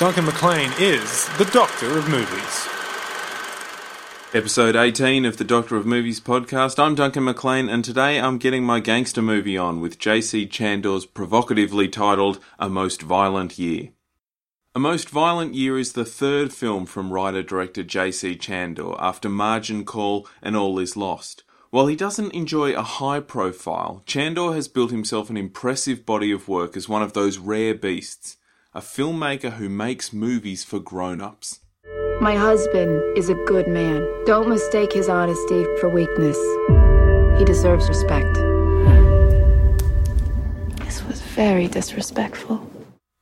[0.00, 2.68] Duncan MacLean is the Doctor of Movies.
[4.32, 6.82] Episode 18 of the Doctor of Movies podcast.
[6.82, 11.86] I'm Duncan MacLean, and today I'm getting my gangster movie on with JC Chandor's provocatively
[11.86, 13.90] titled A Most Violent Year.
[14.74, 19.84] A Most Violent Year is the third film from writer director JC Chandor after Margin
[19.84, 21.44] Call and All Is Lost.
[21.68, 26.48] While he doesn't enjoy a high profile, Chandor has built himself an impressive body of
[26.48, 28.38] work as one of those rare beasts
[28.72, 31.58] a filmmaker who makes movies for grown ups.
[32.20, 34.06] My husband is a good man.
[34.26, 36.38] Don't mistake his honesty for weakness.
[37.38, 38.34] He deserves respect.
[40.84, 42.64] This was very disrespectful.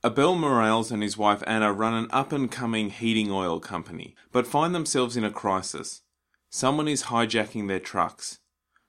[0.05, 4.45] Abel Morales and his wife Anna run an up and coming heating oil company, but
[4.45, 6.01] find themselves in a crisis.
[6.51, 8.39] Someone is hijacking their trucks.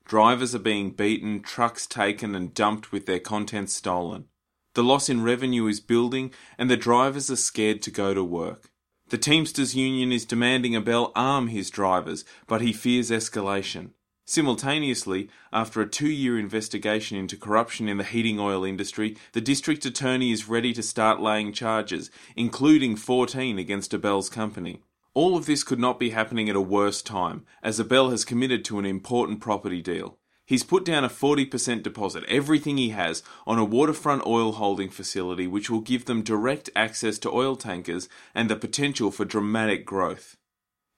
[0.05, 4.27] Drivers are being beaten, trucks taken and dumped with their contents stolen.
[4.75, 8.71] The loss in revenue is building, and the drivers are scared to go to work.
[9.09, 13.91] The Teamsters Union is demanding Abel arm his drivers, but he fears escalation.
[14.25, 19.85] Simultaneously, after a two year investigation into corruption in the heating oil industry, the district
[19.85, 24.83] attorney is ready to start laying charges, including 14 against Abel's company.
[25.15, 28.65] All of this could not be happening at a worse time, as Abel has committed
[28.67, 30.20] to an important property deal.
[30.51, 35.47] He's put down a 40% deposit, everything he has, on a waterfront oil holding facility
[35.47, 40.37] which will give them direct access to oil tankers and the potential for dramatic growth.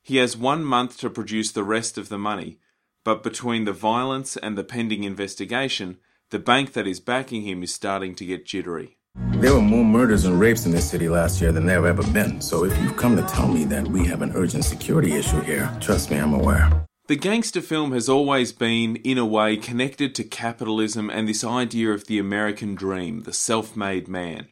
[0.02, 2.60] He has one month to produce the rest of the money,
[3.04, 5.98] but between the violence and the pending investigation,
[6.30, 8.96] the bank that is backing him is starting to get jittery.
[9.32, 12.10] There were more murders and rapes in this city last year than there have ever
[12.10, 15.42] been, so if you've come to tell me that we have an urgent security issue
[15.42, 16.86] here, trust me, I'm aware.
[17.08, 21.90] The gangster film has always been, in a way, connected to capitalism and this idea
[21.90, 24.46] of the American dream, the self made man.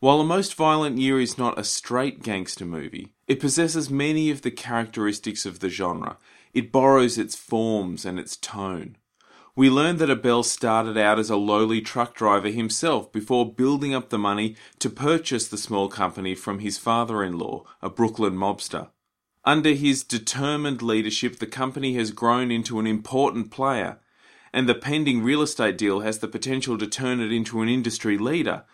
[0.00, 4.40] While A Most Violent Year is not a straight gangster movie, it possesses many of
[4.40, 6.16] the characteristics of the genre.
[6.54, 8.96] It borrows its forms and its tone.
[9.54, 14.08] We learn that Abel started out as a lowly truck driver himself before building up
[14.08, 18.88] the money to purchase the small company from his father in law, a Brooklyn mobster.
[19.46, 24.00] Under his determined leadership, the company has grown into an important player,
[24.52, 28.18] and the pending real estate deal has the potential to turn it into an industry
[28.18, 28.64] leader.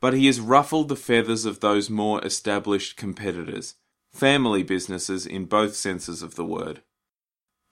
[0.00, 3.76] But he has ruffled the feathers of those more established competitors,
[4.12, 6.82] family businesses in both senses of the word.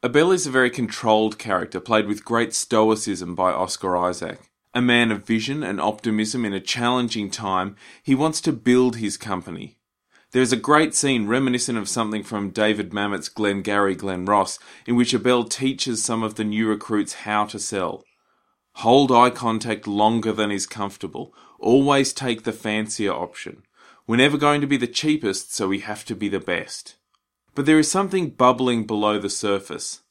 [0.05, 4.51] Abel is a very controlled character, played with great stoicism by Oscar Isaac.
[4.73, 9.17] A man of vision and optimism in a challenging time, he wants to build his
[9.17, 9.79] company,
[10.35, 15.15] there's a great scene reminiscent of something from David Mamet's Glengarry Glen Ross, in which
[15.15, 18.03] Abel teaches some of the new recruits how to sell.
[18.79, 21.33] Hold eye contact longer than is comfortable.
[21.61, 23.63] Always take the fancier option.
[24.09, 26.97] We're never going to be the cheapest, so we have to be the best.
[27.55, 30.03] But there is something bubbling below the surface.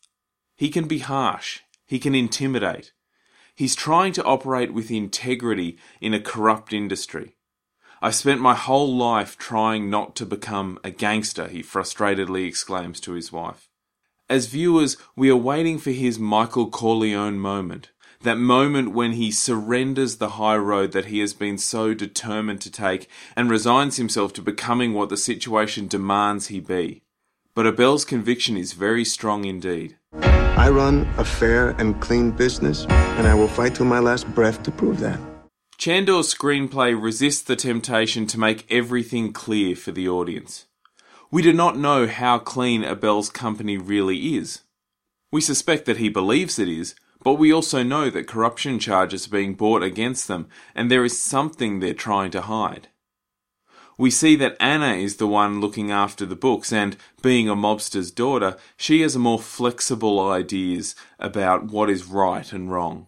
[0.55, 1.59] He can be harsh.
[1.85, 2.93] He can intimidate.
[3.55, 7.35] He's trying to operate with integrity in a corrupt industry.
[8.03, 13.13] I've spent my whole life trying not to become a gangster, he frustratedly exclaims to
[13.13, 13.69] his wife.
[14.29, 17.91] As viewers, we are waiting for his Michael Corleone moment.
[18.23, 22.69] That moment when he surrenders the high road that he has been so determined to
[22.69, 27.03] take and resigns himself to becoming what the situation demands he be.
[27.55, 29.95] But Abel's conviction is very strong indeed.
[30.11, 34.61] I run a fair and clean business, and I will fight till my last breath
[34.63, 35.32] to prove that.
[35.83, 40.65] Chandor's screenplay resists the temptation to make everything clear for the audience.
[41.29, 44.61] We do not know how clean Abel's company really is.
[45.29, 49.31] We suspect that he believes it is, but we also know that corruption charges are
[49.31, 52.87] being brought against them and there is something they're trying to hide.
[53.97, 58.09] We see that Anna is the one looking after the books, and being a mobster's
[58.09, 63.07] daughter, she has more flexible ideas about what is right and wrong.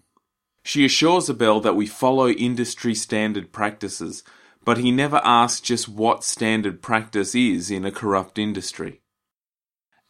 [0.68, 4.24] She assures Abel that we follow industry standard practices,
[4.64, 9.02] but he never asks just what standard practice is in a corrupt industry.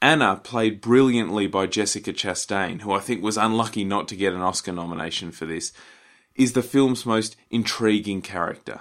[0.02, 4.40] Anna, played brilliantly by Jessica Chastain, who I think was unlucky not to get an
[4.40, 5.74] Oscar nomination for this,
[6.36, 8.80] is the film's most intriguing character.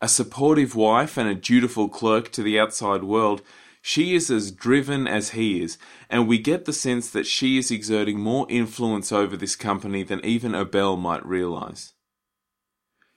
[0.00, 3.42] A supportive wife and a dutiful clerk to the outside world,
[3.88, 5.78] she is as driven as he is,
[6.10, 10.22] and we get the sense that she is exerting more influence over this company than
[10.22, 11.94] even Abel might realize.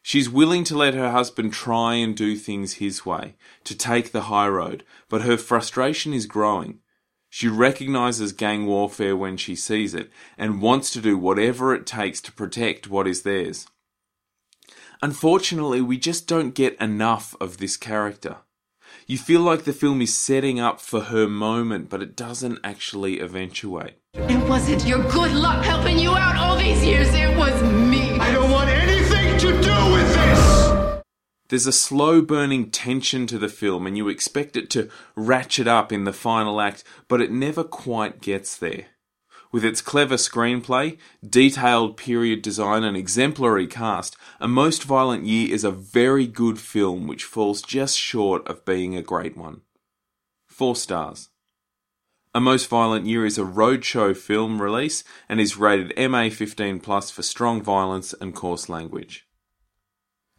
[0.01, 3.35] She's willing to let her husband try and do things his way,
[3.65, 6.79] to take the high road, but her frustration is growing.
[7.29, 12.21] She recognizes gang warfare when she sees it and wants to do whatever it takes
[12.21, 13.67] to protect what is theirs.
[15.01, 18.37] Unfortunately, we just don't get enough of this character.
[19.07, 23.19] You feel like the film is setting up for her moment, but it doesn't actually
[23.19, 23.95] eventuate.
[24.13, 28.17] It wasn't your good luck helping you out all these years, it was me.
[28.19, 31.01] I don't want anything to do with this!
[31.49, 35.91] There's a slow burning tension to the film, and you expect it to ratchet up
[35.91, 38.85] in the final act, but it never quite gets there.
[39.51, 45.65] With its clever screenplay, detailed period design, and exemplary cast, A Most Violent Year is
[45.65, 49.61] a very good film which falls just short of being a great one.
[50.47, 51.29] Four stars.
[52.33, 57.11] A Most Violent Year is a roadshow film release and is rated MA 15 plus
[57.11, 59.27] for strong violence and coarse language.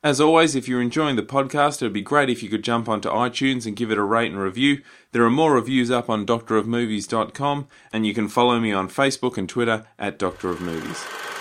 [0.05, 2.89] As always, if you're enjoying the podcast, it would be great if you could jump
[2.89, 4.83] onto iTunes and give it a rate and review.
[5.13, 9.49] There are more reviews up on doctorofmovies.com, and you can follow me on Facebook and
[9.49, 11.32] Twitter at Doctor of Movies.